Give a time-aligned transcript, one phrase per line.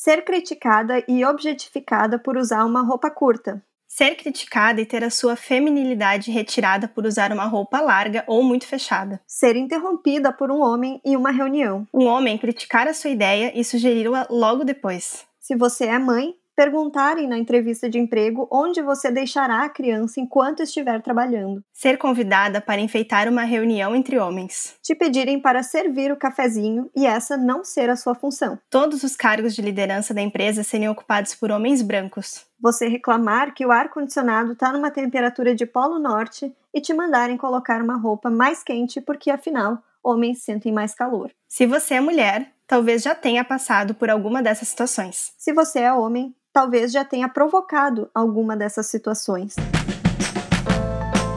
[0.00, 3.60] Ser criticada e objetificada por usar uma roupa curta.
[3.88, 8.64] Ser criticada e ter a sua feminilidade retirada por usar uma roupa larga ou muito
[8.64, 9.20] fechada.
[9.26, 11.84] Ser interrompida por um homem em uma reunião.
[11.92, 15.26] Um homem criticar a sua ideia e sugeri-la logo depois.
[15.40, 20.60] Se você é mãe, perguntarem na entrevista de emprego onde você deixará a criança enquanto
[20.60, 21.62] estiver trabalhando.
[21.72, 24.74] Ser convidada para enfeitar uma reunião entre homens.
[24.82, 28.58] Te pedirem para servir o cafezinho e essa não ser a sua função.
[28.68, 32.44] Todos os cargos de liderança da empresa serem ocupados por homens brancos.
[32.60, 37.80] Você reclamar que o ar-condicionado está numa temperatura de polo norte e te mandarem colocar
[37.80, 41.30] uma roupa mais quente porque, afinal, homens sentem mais calor.
[41.46, 45.32] Se você é mulher, talvez já tenha passado por alguma dessas situações.
[45.38, 49.54] Se você é homem, talvez já tenha provocado alguma dessas situações.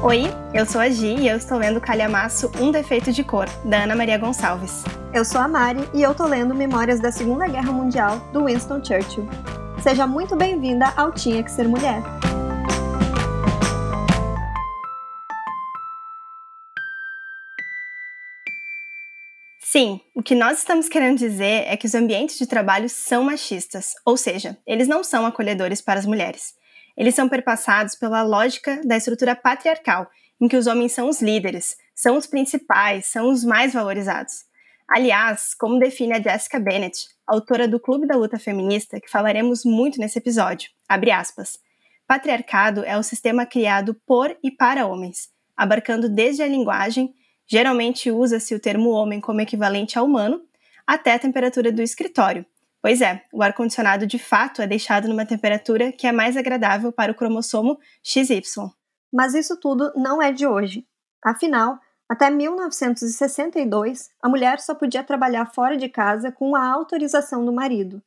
[0.02, 3.84] Oi, eu sou a Gi e eu estou lendo Calhamaço Um Defeito de Cor, da
[3.84, 4.84] Ana Maria Gonçalves.
[5.14, 8.84] Eu sou a Mari e eu estou lendo Memórias da Segunda Guerra Mundial, do Winston
[8.84, 9.30] Churchill.
[9.84, 12.02] Seja muito bem-vinda ao Tinha que Ser Mulher.
[19.72, 23.94] Sim, o que nós estamos querendo dizer é que os ambientes de trabalho são machistas,
[24.06, 26.54] ou seja, eles não são acolhedores para as mulheres.
[26.98, 30.10] Eles são perpassados pela lógica da estrutura patriarcal,
[30.42, 34.44] em que os homens são os líderes, são os principais, são os mais valorizados.
[34.90, 40.02] Aliás, como define a Jessica Bennett, autora do Clube da Luta Feminista, que falaremos muito
[40.02, 41.58] nesse episódio, abre aspas,
[42.06, 47.16] patriarcado é o sistema criado por e para homens, abarcando desde a linguagem,
[47.52, 50.42] Geralmente usa-se o termo homem como equivalente a humano,
[50.88, 52.46] até a temperatura do escritório.
[52.82, 57.12] Pois é, o ar-condicionado de fato é deixado numa temperatura que é mais agradável para
[57.12, 58.42] o cromossomo XY.
[59.12, 60.88] Mas isso tudo não é de hoje.
[61.22, 67.52] Afinal, até 1962, a mulher só podia trabalhar fora de casa com a autorização do
[67.52, 68.02] marido.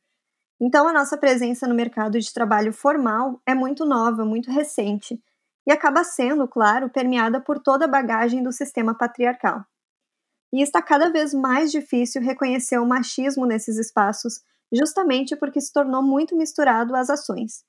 [0.59, 5.21] Então, a nossa presença no mercado de trabalho formal é muito nova, muito recente,
[5.67, 9.63] e acaba sendo, claro, permeada por toda a bagagem do sistema patriarcal.
[10.53, 14.41] E está cada vez mais difícil reconhecer o machismo nesses espaços,
[14.71, 17.63] justamente porque se tornou muito misturado às ações.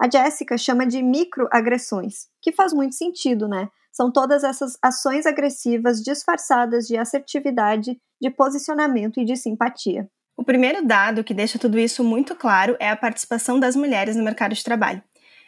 [0.00, 3.68] A Jéssica chama de microagressões, que faz muito sentido, né?
[3.92, 10.08] São todas essas ações agressivas disfarçadas de assertividade, de posicionamento e de simpatia.
[10.36, 14.24] O primeiro dado que deixa tudo isso muito claro é a participação das mulheres no
[14.24, 15.02] mercado de trabalho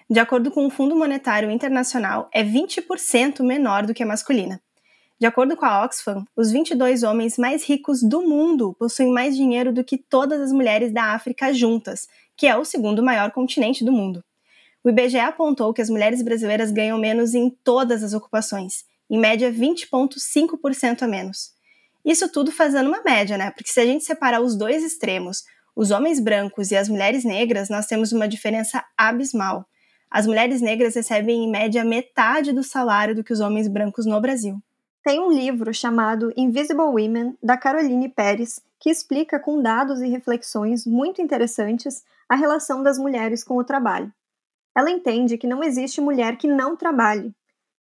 [0.09, 4.60] de acordo com o Fundo Monetário Internacional, é 20% menor do que a masculina.
[5.19, 9.72] De acordo com a Oxfam, os 22 homens mais ricos do mundo possuem mais dinheiro
[9.72, 12.06] do que todas as mulheres da África juntas,
[12.37, 14.22] que é o segundo maior continente do mundo.
[14.82, 19.50] O IBGE apontou que as mulheres brasileiras ganham menos em todas as ocupações, em média
[19.50, 21.53] 20,5% a menos.
[22.04, 23.50] Isso tudo fazendo uma média, né?
[23.53, 25.44] Porque se a gente separar os dois extremos,
[25.75, 29.66] os homens brancos e as mulheres negras, nós temos uma diferença abismal
[30.14, 34.20] as mulheres negras recebem em média metade do salário do que os homens brancos no
[34.20, 34.62] Brasil.
[35.02, 40.86] Tem um livro chamado Invisible Women, da Caroline Pérez, que explica com dados e reflexões
[40.86, 44.12] muito interessantes a relação das mulheres com o trabalho.
[44.72, 47.34] Ela entende que não existe mulher que não trabalhe.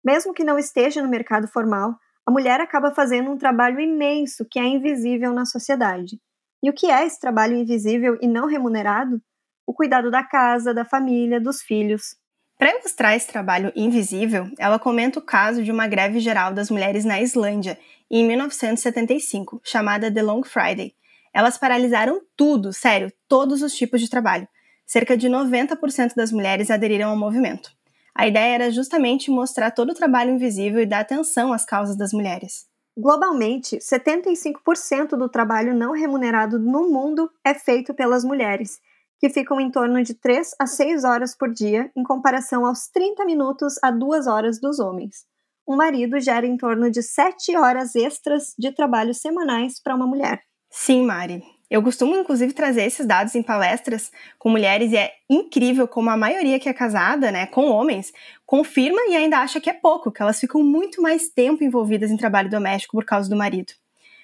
[0.04, 1.94] Mesmo que não esteja no mercado formal,
[2.26, 6.20] a mulher acaba fazendo um trabalho imenso que é invisível na sociedade.
[6.64, 9.22] E o que é esse trabalho invisível e não remunerado?
[9.66, 12.16] O cuidado da casa, da família, dos filhos.
[12.58, 17.04] Para ilustrar esse trabalho invisível, ela comenta o caso de uma greve geral das mulheres
[17.04, 17.78] na Islândia,
[18.10, 20.94] em 1975, chamada The Long Friday.
[21.34, 24.48] Elas paralisaram tudo, sério, todos os tipos de trabalho.
[24.86, 27.72] Cerca de 90% das mulheres aderiram ao movimento.
[28.16, 32.14] A ideia era justamente mostrar todo o trabalho invisível e dar atenção às causas das
[32.14, 32.66] mulheres.
[32.98, 38.80] Globalmente, 75% do trabalho não remunerado no mundo é feito pelas mulheres,
[39.20, 43.26] que ficam em torno de 3 a 6 horas por dia, em comparação aos 30
[43.26, 45.26] minutos a 2 horas dos homens.
[45.68, 50.42] Um marido gera em torno de 7 horas extras de trabalho semanais para uma mulher.
[50.70, 51.44] Sim, Mari.
[51.68, 56.18] Eu costumo, inclusive, trazer esses dados em palestras com mulheres e é incrível como a
[56.18, 58.14] maioria que é casada, né, com homens,
[58.46, 62.18] confirma e ainda acha que é pouco, que elas ficam muito mais tempo envolvidas em
[62.18, 63.74] trabalho doméstico por causa do marido.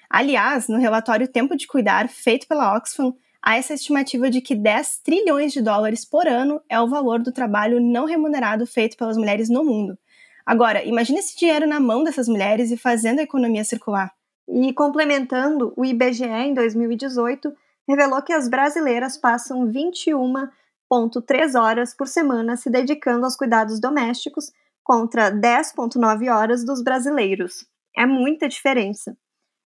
[0.08, 4.98] Aliás, no relatório Tempo de Cuidar, feito pela Oxfam, há essa estimativa de que 10
[4.98, 9.48] trilhões de dólares por ano é o valor do trabalho não remunerado feito pelas mulheres
[9.50, 9.98] no mundo.
[10.46, 14.12] Agora, imagine esse dinheiro na mão dessas mulheres e fazendo a economia circular.
[14.48, 17.52] E complementando, o IBGE em 2018
[17.88, 24.52] revelou que as brasileiras passam 21,3 horas por semana se dedicando aos cuidados domésticos,
[24.82, 27.64] contra 10,9 horas dos brasileiros.
[27.96, 29.16] É muita diferença.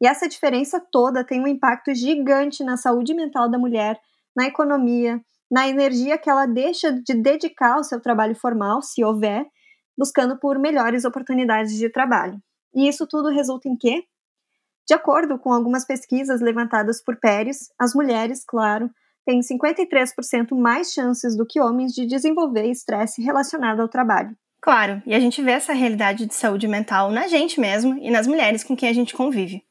[0.02, 4.00] E essa diferença toda tem um impacto gigante na saúde mental da mulher,
[4.36, 9.46] na economia, na energia que ela deixa de dedicar ao seu trabalho formal, se houver,
[9.96, 12.42] buscando por melhores oportunidades de trabalho.
[12.74, 14.04] E isso tudo resulta em quê?
[14.88, 18.90] De acordo com algumas pesquisas levantadas por Pérez, as mulheres, claro,
[19.26, 24.36] têm 53% mais chances do que homens de desenvolver estresse relacionado ao trabalho.
[24.60, 28.26] Claro, e a gente vê essa realidade de saúde mental na gente mesmo e nas
[28.26, 29.64] mulheres com quem a gente convive.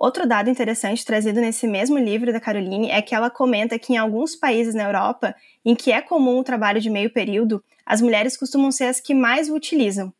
[0.00, 3.98] Outro dado interessante trazido nesse mesmo livro da Caroline é que ela comenta que em
[3.98, 8.34] alguns países na Europa, em que é comum o trabalho de meio período, as mulheres
[8.34, 10.10] costumam ser as que mais o utilizam.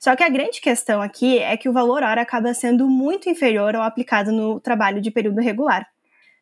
[0.00, 3.76] Só que a grande questão aqui é que o valor hora acaba sendo muito inferior
[3.76, 5.86] ao aplicado no trabalho de período regular.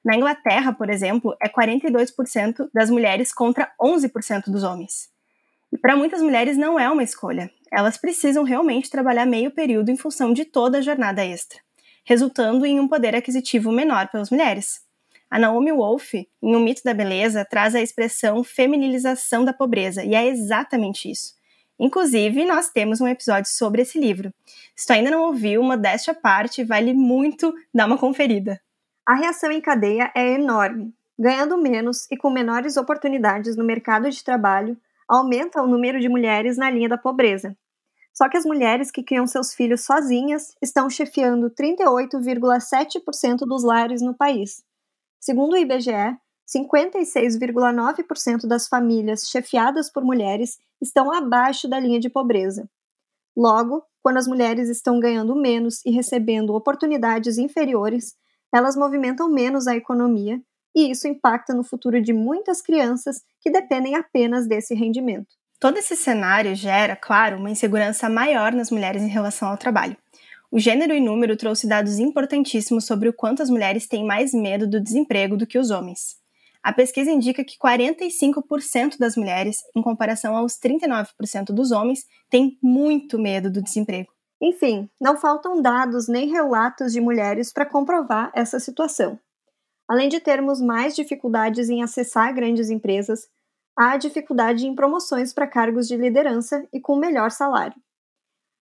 [0.02, 5.10] Na Inglaterra, por exemplo, é 42% das mulheres contra 11% dos homens.
[5.70, 7.50] E para muitas mulheres não é uma escolha.
[7.70, 11.60] Elas precisam realmente trabalhar meio período em função de toda a jornada extra,
[12.08, 14.80] resultando em um poder aquisitivo menor pelas mulheres.
[15.30, 20.14] A Naomi Wolf, em O Mito da Beleza, traz a expressão feminilização da pobreza, e
[20.14, 21.34] é exatamente isso.
[21.78, 24.32] Inclusive, nós temos um episódio sobre esse livro.
[24.74, 28.58] Se tu ainda não ouviu, modéstia à parte, vale muito dar uma conferida.
[29.04, 30.94] A reação em cadeia é enorme.
[31.18, 36.56] Ganhando menos e com menores oportunidades no mercado de trabalho, aumenta o número de mulheres
[36.56, 37.54] na linha da pobreza.
[38.18, 44.12] Só que as mulheres que criam seus filhos sozinhas estão chefiando 38,7% dos lares no
[44.12, 44.64] país.
[45.20, 46.18] Segundo o IBGE,
[46.52, 52.68] 56,9% das famílias chefiadas por mulheres estão abaixo da linha de pobreza.
[53.36, 58.16] Logo, quando as mulheres estão ganhando menos e recebendo oportunidades inferiores,
[58.52, 60.42] elas movimentam menos a economia
[60.74, 65.37] e isso impacta no futuro de muitas crianças que dependem apenas desse rendimento.
[65.60, 69.96] Todo esse cenário gera, claro, uma insegurança maior nas mulheres em relação ao trabalho.
[70.52, 74.68] O gênero e número trouxe dados importantíssimos sobre o quanto as mulheres têm mais medo
[74.68, 76.16] do desemprego do que os homens.
[76.62, 83.18] A pesquisa indica que 45% das mulheres, em comparação aos 39% dos homens, têm muito
[83.18, 84.12] medo do desemprego.
[84.40, 89.18] Enfim, não faltam dados nem relatos de mulheres para comprovar essa situação.
[89.88, 93.28] Além de termos mais dificuldades em acessar grandes empresas,
[93.78, 97.80] há dificuldade em promoções para cargos de liderança e com melhor salário.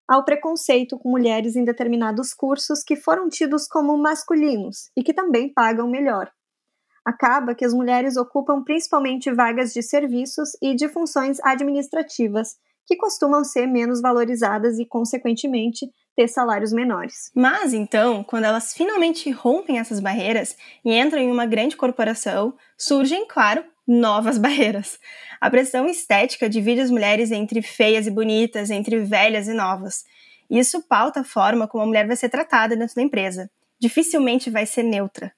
[0.07, 5.15] Há o preconceito com mulheres em determinados cursos que foram tidos como masculinos e que
[5.15, 6.31] também pagam melhor.
[7.05, 13.43] Acaba que as mulheres ocupam principalmente vagas de serviços e de funções administrativas, que costumam
[13.43, 17.31] ser menos valorizadas e, consequentemente, ter salários menores.
[17.35, 23.27] Mas então, quando elas finalmente rompem essas barreiras e entram em uma grande corporação, surgem,
[23.27, 24.99] claro, novas barreiras.
[25.41, 30.05] A pressão estética divide as mulheres entre feias e bonitas, entre velhas e novas.
[30.51, 33.51] Isso pauta a forma como a mulher vai ser tratada dentro da empresa.
[33.79, 35.33] Dificilmente vai ser neutra.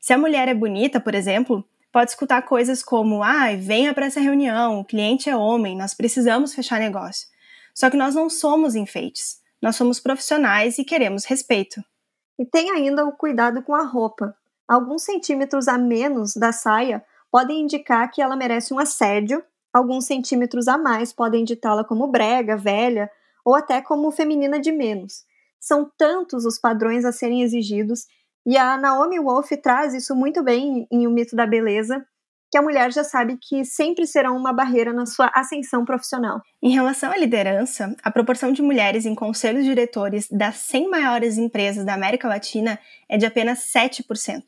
[0.00, 4.20] Se a mulher é bonita, por exemplo, pode escutar coisas como: "Ah, venha para essa
[4.20, 7.28] reunião, o cliente é homem, nós precisamos fechar negócio".
[7.74, 9.40] Só que nós não somos enfeites.
[9.60, 11.82] Nós somos profissionais e queremos respeito.
[12.38, 14.34] E tem ainda o cuidado com a roupa.
[14.66, 19.42] Alguns centímetros a menos da saia podem indicar que ela merece um assédio,
[19.72, 23.10] alguns centímetros a mais podem ditá-la como brega, velha
[23.42, 25.24] ou até como feminina de menos.
[25.58, 28.04] São tantos os padrões a serem exigidos,
[28.44, 32.04] e a Naomi Wolf traz isso muito bem em O Mito da Beleza,
[32.50, 36.42] que a mulher já sabe que sempre será uma barreira na sua ascensão profissional.
[36.62, 41.84] Em relação à liderança, a proporção de mulheres em conselhos diretores das 100 maiores empresas
[41.84, 44.42] da América Latina é de apenas 7%.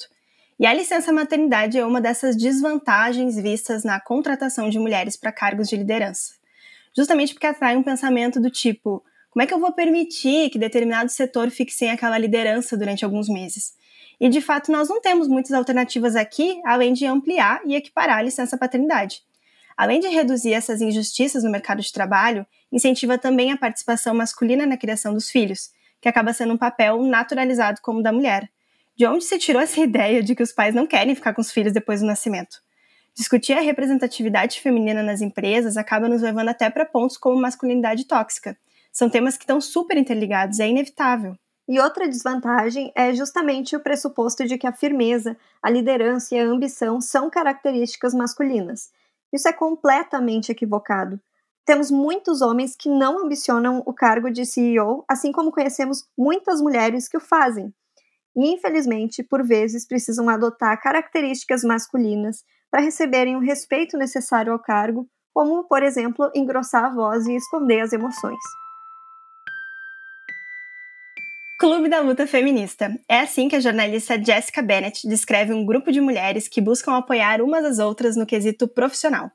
[0.58, 5.68] E a licença maternidade é uma dessas desvantagens vistas na contratação de mulheres para cargos
[5.68, 6.34] de liderança.
[6.96, 11.10] Justamente porque atrai um pensamento do tipo: como é que eu vou permitir que determinado
[11.10, 13.74] setor fique sem aquela liderança durante alguns meses?
[14.20, 18.22] E de fato, nós não temos muitas alternativas aqui, além de ampliar e equiparar a
[18.22, 19.22] licença paternidade.
[19.76, 24.76] Além de reduzir essas injustiças no mercado de trabalho, incentiva também a participação masculina na
[24.76, 25.70] criação dos filhos,
[26.00, 28.48] que acaba sendo um papel naturalizado como da mulher.
[28.96, 31.50] De onde se tirou essa ideia de que os pais não querem ficar com os
[31.50, 32.62] filhos depois do nascimento?
[33.14, 38.56] Discutir a representatividade feminina nas empresas acaba nos levando até para pontos como masculinidade tóxica.
[38.92, 41.36] São temas que estão super interligados, é inevitável.
[41.66, 46.44] E outra desvantagem é justamente o pressuposto de que a firmeza, a liderança e a
[46.44, 48.90] ambição são características masculinas.
[49.32, 51.18] Isso é completamente equivocado.
[51.64, 57.08] Temos muitos homens que não ambicionam o cargo de CEO, assim como conhecemos muitas mulheres
[57.08, 57.72] que o fazem.
[58.36, 65.08] E, infelizmente, por vezes precisam adotar características masculinas para receberem o respeito necessário ao cargo,
[65.32, 68.38] como, por exemplo, engrossar a voz e esconder as emoções.
[71.58, 72.94] Clube da Luta Feminista.
[73.08, 77.40] É assim que a jornalista Jessica Bennett descreve um grupo de mulheres que buscam apoiar
[77.40, 79.30] umas às outras no quesito profissional.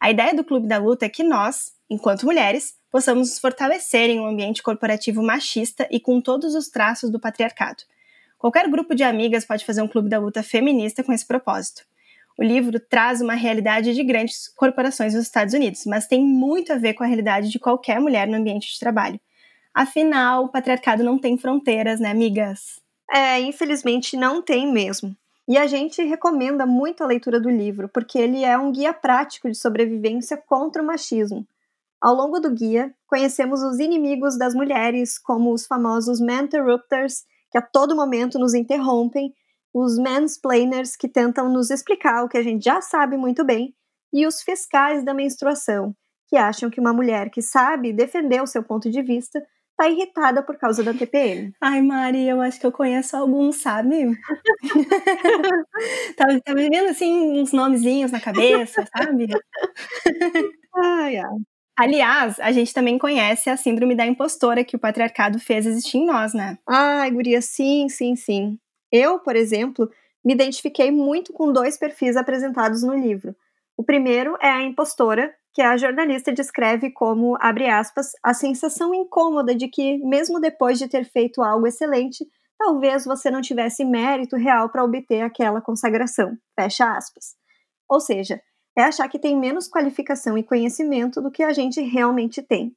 [0.00, 4.20] A ideia do Clube da Luta é que nós, enquanto mulheres, possamos nos fortalecer em
[4.20, 7.82] um ambiente corporativo machista e com todos os traços do patriarcado.
[8.44, 11.80] Qualquer grupo de amigas pode fazer um Clube da Luta feminista com esse propósito.
[12.38, 16.76] O livro traz uma realidade de grandes corporações nos Estados Unidos, mas tem muito a
[16.76, 19.18] ver com a realidade de qualquer mulher no ambiente de trabalho.
[19.72, 22.82] Afinal, o patriarcado não tem fronteiras, né, amigas?
[23.10, 25.16] É, infelizmente não tem mesmo.
[25.48, 29.50] E a gente recomenda muito a leitura do livro, porque ele é um guia prático
[29.50, 31.46] de sobrevivência contra o machismo.
[31.98, 37.24] Ao longo do guia, conhecemos os inimigos das mulheres, como os famosos man interrupters,
[37.54, 39.32] que a todo momento nos interrompem
[39.72, 43.72] os mansplainers que tentam nos explicar o que a gente já sabe muito bem,
[44.12, 45.94] e os fiscais da menstruação,
[46.28, 50.42] que acham que uma mulher que sabe defender o seu ponto de vista está irritada
[50.42, 51.52] por causa da TPM.
[51.60, 54.04] Ai, Mari, eu acho que eu conheço alguns, sabe?
[56.16, 59.28] tá, tá me vendo assim uns nomezinhos na cabeça, sabe?
[60.74, 61.53] ai, ai.
[61.76, 66.06] Aliás, a gente também conhece a síndrome da impostora que o patriarcado fez existir em
[66.06, 66.56] nós, né?
[66.68, 68.58] Ai, guria, sim, sim, sim.
[68.92, 69.90] Eu, por exemplo,
[70.24, 73.34] me identifiquei muito com dois perfis apresentados no livro.
[73.76, 79.54] O primeiro é a impostora, que a jornalista descreve como, abre aspas, a sensação incômoda
[79.54, 82.24] de que, mesmo depois de ter feito algo excelente,
[82.58, 86.36] talvez você não tivesse mérito real para obter aquela consagração.
[86.58, 87.34] Fecha aspas.
[87.88, 88.40] Ou seja,
[88.76, 92.74] é achar que tem menos qualificação e conhecimento do que a gente realmente tem.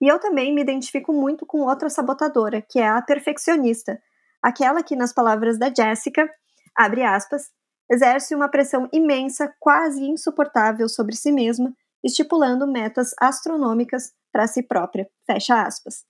[0.00, 4.00] E eu também me identifico muito com outra sabotadora, que é a perfeccionista,
[4.42, 6.30] aquela que, nas palavras da Jessica,
[6.76, 7.50] abre aspas,
[7.90, 11.72] exerce uma pressão imensa, quase insuportável sobre si mesma,
[12.04, 16.04] estipulando metas astronômicas para si própria, fecha aspas.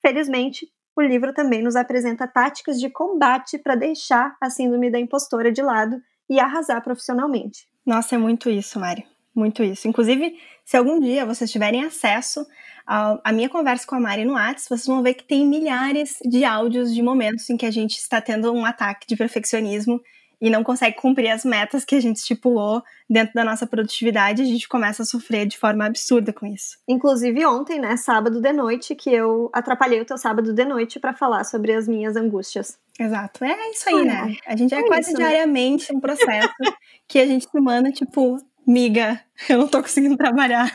[0.00, 0.66] Felizmente,
[0.96, 5.60] o livro também nos apresenta táticas de combate para deixar a síndrome da impostora de
[5.60, 7.66] lado e arrasar profissionalmente.
[7.84, 9.04] Nossa, é muito isso, Mari.
[9.34, 9.88] Muito isso.
[9.88, 12.46] Inclusive, se algum dia vocês tiverem acesso
[12.86, 16.44] a minha conversa com a Mari no Whats, vocês vão ver que tem milhares de
[16.44, 20.00] áudios de momentos em que a gente está tendo um ataque de perfeccionismo
[20.40, 24.44] e não consegue cumprir as metas que a gente estipulou dentro da nossa produtividade, a
[24.44, 26.78] gente começa a sofrer de forma absurda com isso.
[26.88, 31.12] Inclusive ontem, né, sábado de noite, que eu atrapalhei o teu sábado de noite para
[31.12, 32.78] falar sobre as minhas angústias.
[32.98, 34.36] Exato, é isso aí, né?
[34.46, 35.98] A gente é, é quase isso, diariamente né?
[35.98, 36.54] um processo
[37.08, 40.72] que a gente se manda, tipo, miga, eu não tô conseguindo trabalhar.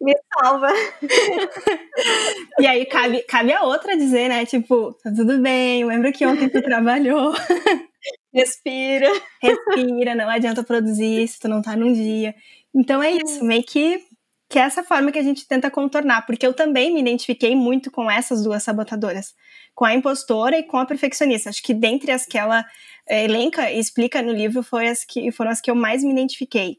[0.00, 0.68] Me salva.
[2.60, 4.44] e aí cabe, cabe a outra dizer, né?
[4.44, 7.34] Tipo, tá tudo bem, lembra que ontem tu trabalhou.
[8.34, 9.08] Respira.
[9.40, 12.34] Respira, não adianta produzir se tu não tá num dia.
[12.74, 14.02] Então é isso, meio que,
[14.48, 17.90] que é essa forma que a gente tenta contornar, porque eu também me identifiquei muito
[17.90, 19.32] com essas duas sabotadoras,
[19.74, 21.50] com a impostora e com a perfeccionista.
[21.50, 22.64] Acho que dentre as que ela
[23.08, 26.10] eh, elenca e explica no livro foi as que, foram as que eu mais me
[26.10, 26.78] identifiquei.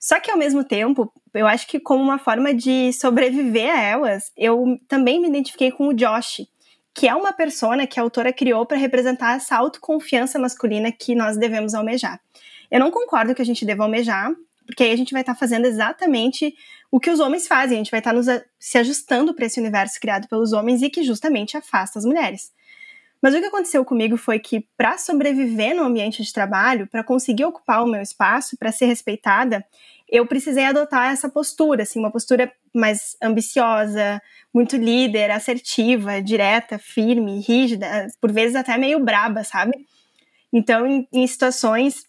[0.00, 4.32] Só que ao mesmo tempo, eu acho que como uma forma de sobreviver a elas,
[4.36, 6.46] eu também me identifiquei com o Josh,
[6.98, 11.36] que é uma persona que a autora criou para representar essa autoconfiança masculina que nós
[11.36, 12.20] devemos almejar.
[12.68, 14.32] Eu não concordo que a gente deva almejar,
[14.66, 16.52] porque aí a gente vai estar tá fazendo exatamente
[16.90, 20.00] o que os homens fazem, a gente vai estar tá se ajustando para esse universo
[20.00, 22.50] criado pelos homens e que justamente afasta as mulheres.
[23.22, 27.44] Mas o que aconteceu comigo foi que, para sobreviver no ambiente de trabalho, para conseguir
[27.44, 29.64] ocupar o meu espaço, para ser respeitada,
[30.08, 34.20] eu precisei adotar essa postura, assim, uma postura mais ambiciosa,
[34.52, 39.72] muito líder, assertiva, direta, firme, rígida, por vezes até meio braba, sabe?
[40.52, 42.04] Então, em, em situações,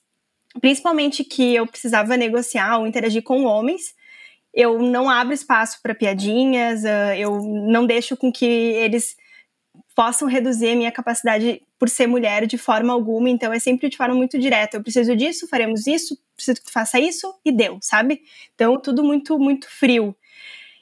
[0.61, 3.93] principalmente que eu precisava negociar ou interagir com homens,
[4.53, 6.83] eu não abro espaço para piadinhas,
[7.17, 9.15] eu não deixo com que eles
[9.95, 13.95] possam reduzir a minha capacidade por ser mulher de forma alguma, então é sempre de
[13.95, 14.77] forma muito direta.
[14.77, 18.21] Eu preciso disso, faremos isso, preciso que tu faça isso e deu, sabe?
[18.53, 20.13] Então tudo muito muito frio.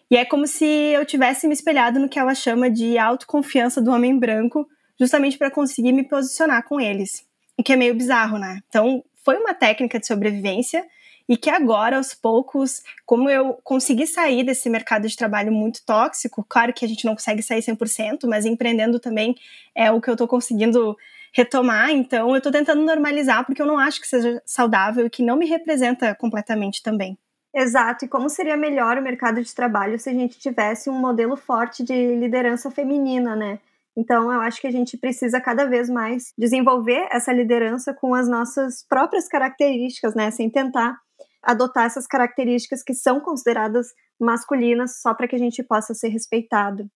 [0.10, 3.92] E é como se eu tivesse me espelhado no que ela chama de autoconfiança do
[3.92, 4.68] homem branco,
[5.00, 7.26] justamente para conseguir me posicionar com eles.
[7.58, 8.62] O que é meio bizarro, né?
[8.70, 10.86] Então, foi uma técnica de sobrevivência
[11.28, 16.46] e que agora, aos poucos, como eu consegui sair desse mercado de trabalho muito tóxico,
[16.48, 19.36] claro que a gente não consegue sair 100%, mas empreendendo também
[19.76, 20.96] é o que eu estou conseguindo
[21.34, 25.22] retomar, então eu estou tentando normalizar porque eu não acho que seja saudável e que
[25.22, 27.18] não me representa completamente também.
[27.54, 31.36] Exato, e como seria melhor o mercado de trabalho se a gente tivesse um modelo
[31.36, 33.60] forte de liderança feminina, né?
[33.96, 38.30] Então, eu acho que a gente precisa cada vez mais desenvolver essa liderança com as
[38.30, 40.30] nossas próprias características, né?
[40.30, 41.00] Sem tentar
[41.48, 43.88] adotar essas características que são consideradas
[44.20, 46.90] masculinas só para que a gente possa ser respeitado.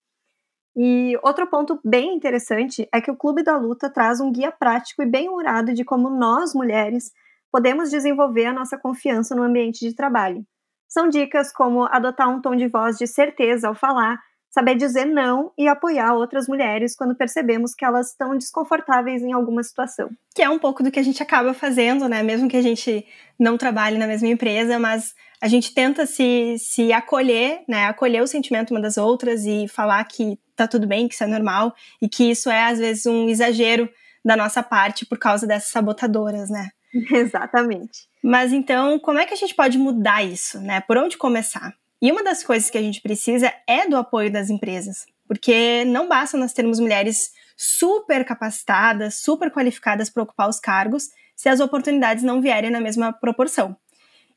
[0.76, 5.02] E outro ponto bem interessante é que o Clube da Luta traz um guia prático
[5.02, 7.12] e bem humorado de como nós, mulheres,
[7.52, 10.46] podemos desenvolver a nossa confiança no ambiente de trabalho.
[10.88, 14.20] São dicas como adotar um tom de voz de certeza ao falar,
[14.52, 19.64] saber dizer não e apoiar outras mulheres quando percebemos que elas estão desconfortáveis em alguma
[19.64, 20.10] situação.
[20.36, 22.22] Que é um pouco do que a gente acaba fazendo, né?
[22.22, 23.06] Mesmo que a gente
[23.40, 27.86] não trabalhe na mesma empresa, mas a gente tenta se, se acolher, né?
[27.86, 31.28] Acolher o sentimento uma das outras e falar que tá tudo bem, que isso é
[31.28, 33.90] normal e que isso é às vezes um exagero
[34.24, 36.70] da nossa parte por causa dessas sabotadoras, né?
[37.12, 38.02] Exatamente.
[38.22, 40.82] Mas então, como é que a gente pode mudar isso, né?
[40.82, 41.74] Por onde começar?
[42.02, 46.08] E uma das coisas que a gente precisa é do apoio das empresas, porque não
[46.08, 52.24] basta nós termos mulheres super capacitadas, super qualificadas para ocupar os cargos, se as oportunidades
[52.24, 53.78] não vierem na mesma proporção.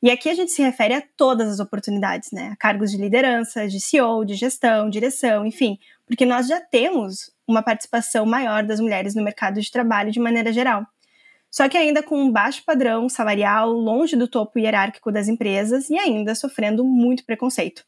[0.03, 2.55] E aqui a gente se refere a todas as oportunidades, né?
[2.59, 8.25] Cargos de liderança, de CEO, de gestão, direção, enfim, porque nós já temos uma participação
[8.27, 10.85] maior das mulheres no mercado de trabalho de maneira geral
[11.55, 15.97] só que ainda com um baixo padrão salarial, longe do topo hierárquico das empresas e
[15.97, 17.85] ainda sofrendo muito preconceito.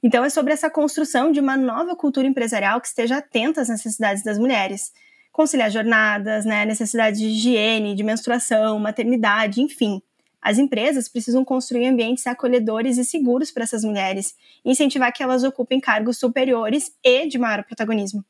[0.00, 4.22] Então, é sobre essa construção de uma nova cultura empresarial que esteja atenta às necessidades
[4.22, 4.92] das mulheres,
[5.32, 10.00] conciliar jornadas, né, necessidades de higiene, de menstruação, maternidade, enfim.
[10.40, 15.80] As empresas precisam construir ambientes acolhedores e seguros para essas mulheres, incentivar que elas ocupem
[15.80, 18.24] cargos superiores e de maior protagonismo.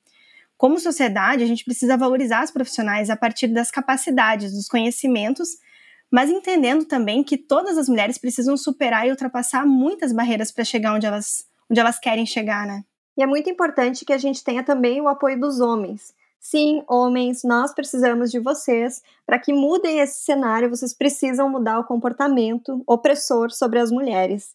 [0.57, 5.51] Como sociedade, a gente precisa valorizar os profissionais a partir das capacidades, dos conhecimentos,
[6.11, 10.95] mas entendendo também que todas as mulheres precisam superar e ultrapassar muitas barreiras para chegar
[10.95, 12.85] onde elas, onde elas querem chegar, né?
[13.17, 16.15] E é muito importante que a gente tenha também o apoio dos homens.
[16.41, 19.03] Sim, homens, nós precisamos de vocês.
[19.25, 24.55] Para que mudem esse cenário, vocês precisam mudar o comportamento opressor sobre as mulheres.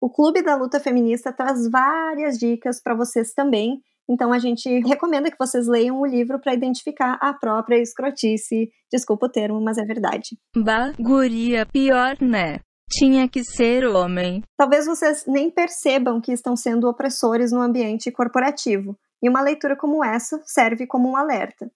[0.00, 5.30] O Clube da Luta Feminista traz várias dicas para vocês também, então a gente recomenda
[5.30, 8.70] que vocês leiam o livro para identificar a própria escrotice.
[8.92, 10.38] Desculpa o termo, mas é verdade.
[10.56, 12.60] Baguria pior, né?
[12.90, 14.42] Tinha que ser homem.
[14.56, 20.04] Talvez vocês nem percebam que estão sendo opressores no ambiente corporativo, e uma leitura como
[20.04, 21.70] essa serve como um alerta.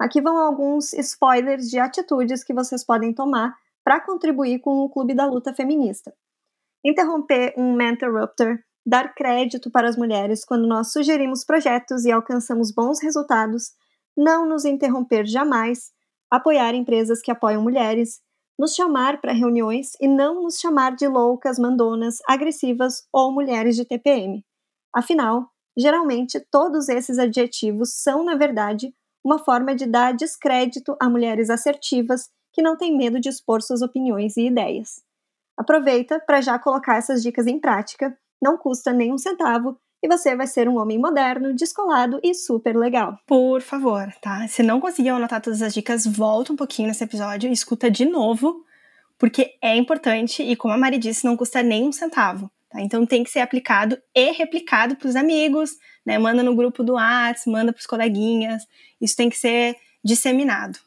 [0.00, 5.14] Aqui vão alguns spoilers de atitudes que vocês podem tomar para contribuir com o Clube
[5.14, 6.14] da Luta Feminista.
[6.84, 13.00] Interromper um mentorruptor dar crédito para as mulheres quando nós sugerimos projetos e alcançamos bons
[13.00, 13.72] resultados,
[14.16, 15.90] não nos interromper jamais,
[16.30, 18.20] apoiar empresas que apoiam mulheres,
[18.58, 23.84] nos chamar para reuniões e não nos chamar de loucas, mandonas, agressivas ou mulheres de
[23.84, 24.44] TPM.
[24.94, 28.94] Afinal, geralmente todos esses adjetivos são, na verdade,
[29.24, 33.82] uma forma de dar descrédito a mulheres assertivas que não têm medo de expor suas
[33.82, 35.02] opiniões e ideias.
[35.56, 40.36] Aproveita para já colocar essas dicas em prática não custa nem um centavo e você
[40.36, 43.18] vai ser um homem moderno, descolado e super legal.
[43.26, 44.46] Por favor, tá?
[44.48, 48.04] Se não conseguiu anotar todas as dicas, volta um pouquinho nesse episódio e escuta de
[48.04, 48.62] novo,
[49.18, 52.50] porque é importante e, como a Mari disse, não custa nem um centavo.
[52.68, 52.82] Tá?
[52.82, 55.70] Então tem que ser aplicado e replicado para os amigos,
[56.04, 56.18] né?
[56.18, 58.62] Manda no grupo do Whats, manda para os coleguinhas.
[59.00, 60.78] Isso tem que ser disseminado.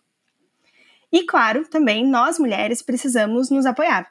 [1.12, 4.08] E claro, também nós mulheres precisamos nos apoiar.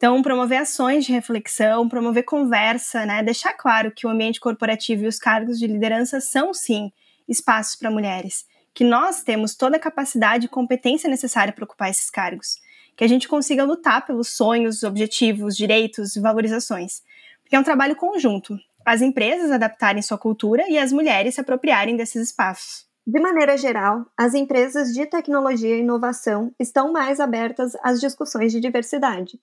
[0.00, 3.22] Então, promover ações de reflexão, promover conversa, né?
[3.22, 6.90] deixar claro que o ambiente corporativo e os cargos de liderança são, sim,
[7.28, 12.08] espaços para mulheres, que nós temos toda a capacidade e competência necessária para ocupar esses
[12.08, 12.56] cargos,
[12.96, 17.02] que a gente consiga lutar pelos sonhos, objetivos, direitos e valorizações.
[17.42, 21.94] Porque é um trabalho conjunto, as empresas adaptarem sua cultura e as mulheres se apropriarem
[21.94, 22.86] desses espaços.
[23.06, 28.60] De maneira geral, as empresas de tecnologia e inovação estão mais abertas às discussões de
[28.60, 29.38] diversidade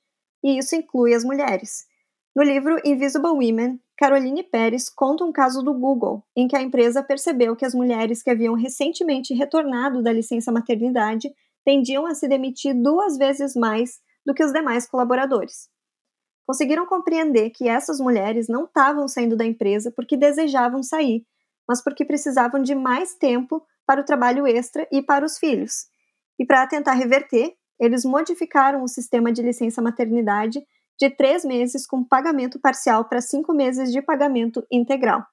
[0.48, 1.86] e isso inclui as mulheres.
[2.34, 7.04] No livro Invisible Women, Caroline Pérez conta um caso do Google, em que a empresa
[7.04, 11.30] percebeu que as mulheres que haviam recentemente retornado da licença maternidade
[11.66, 15.68] tendiam a se demitir duas vezes mais do que os demais colaboradores.
[16.46, 21.26] Conseguiram compreender que essas mulheres não estavam saindo da empresa porque desejavam sair,
[21.68, 25.88] mas porque precisavam de mais tempo para o trabalho extra e para os filhos.
[26.40, 30.62] E para tentar reverter, eles modificaram o sistema de licença maternidade
[31.00, 35.24] de três meses com pagamento parcial para cinco meses de pagamento integral.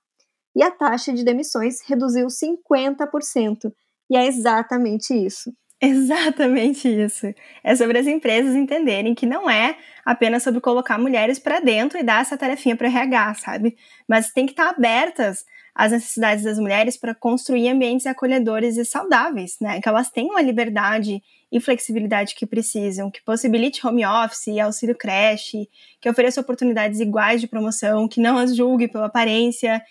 [0.55, 3.73] E a taxa de demissões reduziu 50%.
[4.11, 5.53] E é exatamente isso.
[5.81, 7.27] Exatamente isso.
[7.63, 12.03] É sobre as empresas entenderem que não é apenas sobre colocar mulheres para dentro e
[12.03, 13.77] dar essa tarefinha para o RH, sabe?
[14.09, 15.45] Mas tem que estar abertas
[15.75, 19.81] às necessidades das mulheres para construir ambientes acolhedores e saudáveis, né?
[19.81, 24.95] Que elas tenham a liberdade e flexibilidade que precisam, que possibilite home office e auxílio
[24.95, 25.69] creche,
[26.01, 29.83] que ofereça oportunidades iguais de promoção, que não as julgue pela aparência.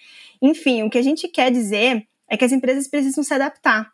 [0.41, 3.91] Enfim, o que a gente quer dizer é que as empresas precisam se adaptar.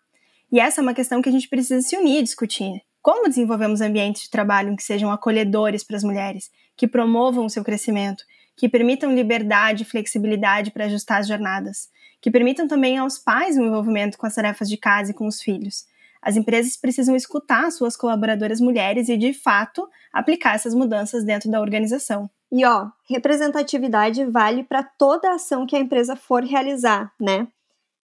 [0.51, 2.81] E essa é uma questão que a gente precisa se unir e discutir.
[3.01, 7.63] Como desenvolvemos ambientes de trabalho que sejam acolhedores para as mulheres, que promovam o seu
[7.63, 8.23] crescimento,
[8.59, 11.87] que permitam liberdade e flexibilidade para ajustar as jornadas,
[12.19, 15.41] que permitam também aos pais o envolvimento com as tarefas de casa e com os
[15.41, 15.85] filhos.
[16.21, 21.61] As empresas precisam escutar suas colaboradoras mulheres e, de fato, aplicar essas mudanças dentro da
[21.61, 22.29] organização.
[22.51, 27.47] E ó, representatividade vale para toda ação que a empresa for realizar, né?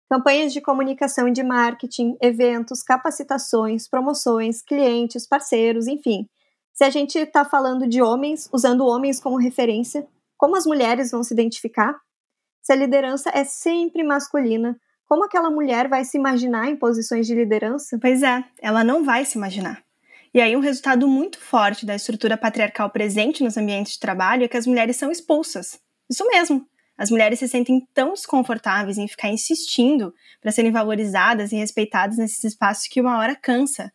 [0.08, 6.28] Campanhas de comunicação e de marketing, eventos, capacitações, promoções, clientes, parceiros, enfim.
[6.72, 10.06] Se a gente está falando de homens, usando homens como referência,
[10.44, 11.98] como as mulheres vão se identificar?
[12.61, 14.78] Se a liderança é sempre masculina,
[15.09, 17.98] como aquela mulher vai se imaginar em posições de liderança?
[17.98, 19.83] Pois é, ela não vai se imaginar.
[20.35, 24.48] E aí, um resultado muito forte da estrutura patriarcal presente nos ambientes de trabalho é
[24.48, 25.80] que as mulheres são expulsas.
[26.11, 26.68] Isso mesmo.
[26.98, 32.44] As mulheres se sentem tão desconfortáveis em ficar insistindo para serem valorizadas e respeitadas nesses
[32.44, 33.90] espaços que uma hora cansa.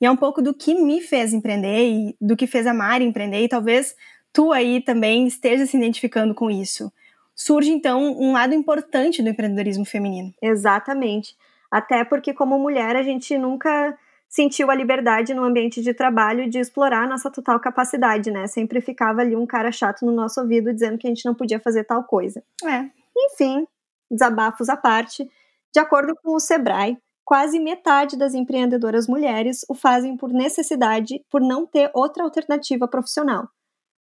[0.00, 3.04] E é um pouco do que me fez empreender e do que fez a Mari
[3.04, 3.94] empreender, e talvez
[4.36, 6.92] tu aí também esteja se identificando com isso.
[7.34, 10.30] Surge então um lado importante do empreendedorismo feminino.
[10.42, 11.34] Exatamente.
[11.70, 16.58] Até porque, como mulher, a gente nunca sentiu a liberdade no ambiente de trabalho de
[16.58, 18.46] explorar a nossa total capacidade, né?
[18.46, 21.58] Sempre ficava ali um cara chato no nosso ouvido dizendo que a gente não podia
[21.58, 22.42] fazer tal coisa.
[22.62, 22.84] É.
[23.16, 23.66] Enfim,
[24.10, 25.26] desabafos à parte,
[25.72, 31.40] de acordo com o Sebrae, quase metade das empreendedoras mulheres o fazem por necessidade, por
[31.40, 33.48] não ter outra alternativa profissional.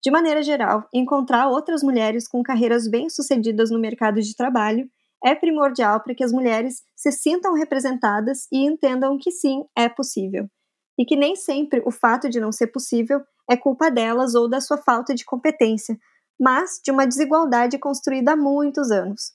[0.01, 4.89] De maneira geral, encontrar outras mulheres com carreiras bem-sucedidas no mercado de trabalho
[5.23, 10.47] é primordial para que as mulheres se sintam representadas e entendam que sim, é possível.
[10.97, 14.61] E que nem sempre o fato de não ser possível é culpa delas ou da
[14.61, 15.97] sua falta de competência,
[16.39, 19.33] mas de uma desigualdade construída há muitos anos.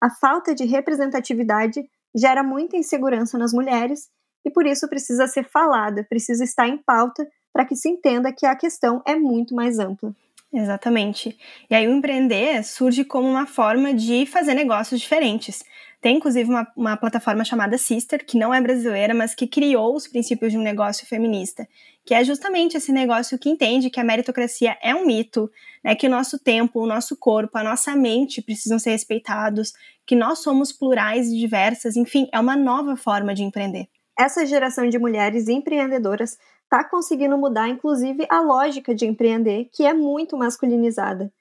[0.00, 4.08] A falta de representatividade gera muita insegurança nas mulheres
[4.44, 8.44] e por isso precisa ser falada, precisa estar em pauta para que se entenda que
[8.44, 10.14] a questão é muito mais ampla.
[10.52, 11.34] Exatamente.
[11.70, 15.64] E aí o empreender surge como uma forma de fazer negócios diferentes.
[16.02, 20.06] Tem inclusive uma, uma, plataforma chamada Sister, que não é brasileira, mas que criou os
[20.06, 21.66] princípios de um negócio feminista,
[22.04, 25.50] que é justamente esse negócio que entende que a meritocracia é um mito,
[25.82, 29.72] né, que o nosso tempo, o nosso corpo, a nossa mente precisam ser respeitados,
[30.04, 33.88] que nós somos plurais e diversas, enfim, é uma nova forma de empreender.
[34.18, 39.94] Essa geração de mulheres empreendedoras está conseguindo mudar, inclusive, a lógica de empreender, que é
[39.94, 41.32] muito masculinizada.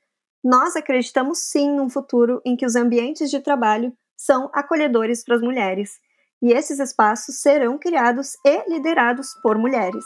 [0.44, 5.42] Nós acreditamos sim num futuro em que os ambientes de trabalho são acolhedores para as
[5.42, 6.00] mulheres,
[6.42, 10.06] e esses espaços serão criados e liderados por mulheres.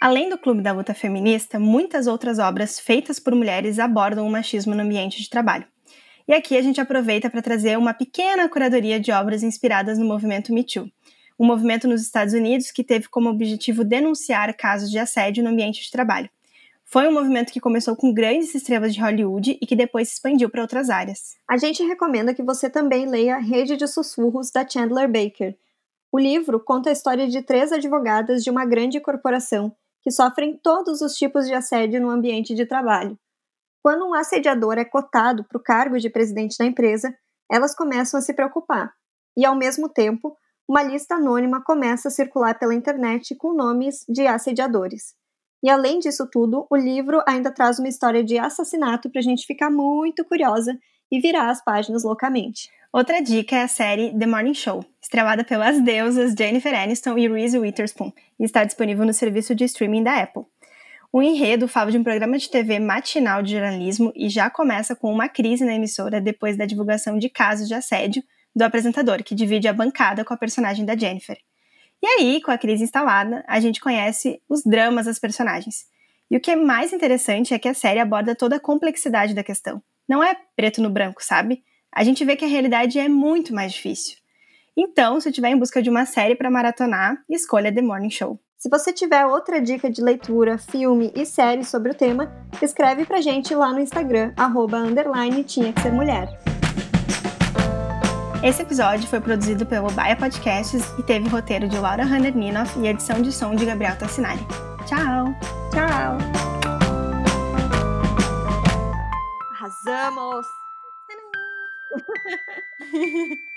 [0.00, 4.74] Além do Clube da Luta Feminista, muitas outras obras feitas por mulheres abordam o machismo
[4.74, 5.66] no ambiente de trabalho.
[6.26, 10.54] E aqui a gente aproveita para trazer uma pequena curadoria de obras inspiradas no movimento
[10.54, 10.90] Me Too,
[11.40, 15.82] um movimento nos Estados Unidos que teve como objetivo denunciar casos de assédio no ambiente
[15.82, 16.28] de trabalho.
[16.84, 20.50] Foi um movimento que começou com grandes estrelas de Hollywood e que depois se expandiu
[20.50, 21.36] para outras áreas.
[21.48, 25.56] A gente recomenda que você também leia Rede de Sussurros da Chandler Baker.
[26.12, 31.00] O livro conta a história de três advogadas de uma grande corporação que sofrem todos
[31.00, 33.18] os tipos de assédio no ambiente de trabalho.
[33.82, 37.16] Quando um assediador é cotado para o cargo de presidente da empresa,
[37.50, 38.92] elas começam a se preocupar.
[39.34, 40.36] E, ao mesmo tempo,
[40.70, 45.16] uma lista anônima começa a circular pela internet com nomes de assediadores.
[45.64, 49.44] E além disso tudo, o livro ainda traz uma história de assassinato para a gente
[49.44, 50.78] ficar muito curiosa
[51.10, 52.70] e virar as páginas loucamente.
[52.92, 57.58] Outra dica é a série The Morning Show, estrelada pelas deusas Jennifer Aniston e Reese
[57.58, 60.44] Witherspoon, e está disponível no serviço de streaming da Apple.
[61.12, 65.12] O enredo fala de um programa de TV matinal de jornalismo e já começa com
[65.12, 68.22] uma crise na emissora depois da divulgação de casos de assédio
[68.54, 71.38] do apresentador, que divide a bancada com a personagem da Jennifer.
[72.02, 75.84] E aí, com a crise instalada, a gente conhece os dramas das personagens.
[76.30, 79.44] E o que é mais interessante é que a série aborda toda a complexidade da
[79.44, 79.82] questão.
[80.08, 81.62] Não é preto no branco, sabe?
[81.92, 84.16] A gente vê que a realidade é muito mais difícil.
[84.76, 88.40] Então, se estiver em busca de uma série para maratonar, escolha The Morning Show.
[88.56, 92.30] Se você tiver outra dica de leitura, filme e série sobre o tema,
[92.62, 96.49] escreve pra gente lá no Instagram, arroba, underline, tinha que ser mulher.
[98.42, 102.88] Esse episódio foi produzido pelo Baia Podcasts e teve roteiro de Laura Hanner Ninoff e
[102.88, 104.40] edição de som de Gabriel Tassinari.
[104.86, 105.34] Tchau!
[105.70, 106.16] Tchau!
[109.52, 110.46] Arrasamos!